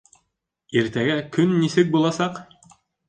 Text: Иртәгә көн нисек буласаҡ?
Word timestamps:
Иртәгә 0.79 1.17
көн 1.37 1.53
нисек 1.65 1.93
буласаҡ? 1.97 2.41